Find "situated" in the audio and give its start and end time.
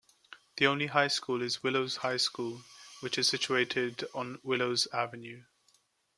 3.27-4.03